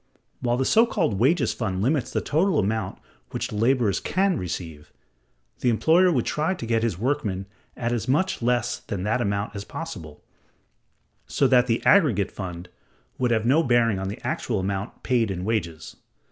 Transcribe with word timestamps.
While 0.39 0.57
the 0.57 0.65
so 0.65 0.87
called 0.87 1.19
wages 1.19 1.53
fund 1.53 1.79
limits 1.83 2.09
the 2.11 2.21
total 2.21 2.57
amount 2.57 2.97
which 3.29 3.49
the 3.49 3.55
laborers 3.55 3.99
can 3.99 4.35
receive, 4.35 4.91
the 5.59 5.69
employer 5.69 6.11
would 6.11 6.25
try 6.25 6.55
to 6.55 6.65
get 6.65 6.81
his 6.81 6.97
workmen 6.97 7.45
at 7.77 7.91
as 7.91 8.07
much 8.07 8.41
less 8.41 8.79
than 8.79 9.03
that 9.03 9.21
amount 9.21 9.55
as 9.55 9.63
possible, 9.63 10.23
so 11.27 11.45
that 11.49 11.67
the 11.67 11.85
aggregate 11.85 12.31
fund 12.31 12.67
would 13.19 13.29
have 13.29 13.45
no 13.45 13.61
bearing 13.61 13.99
on 13.99 14.07
the 14.07 14.17
actual 14.25 14.59
amount 14.59 15.03
paid 15.03 15.29
in 15.29 15.45
wages. 15.45 15.95